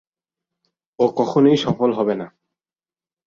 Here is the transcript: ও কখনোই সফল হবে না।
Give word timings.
ও 0.99 1.05
কখনোই 1.17 1.57
সফল 1.57 1.89
হবে 1.93 2.13
না। 2.15 2.27